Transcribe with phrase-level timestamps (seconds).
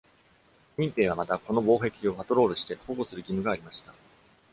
[0.77, 3.93] 民兵はまた、この防壁をパトロールして保護する義務がありました。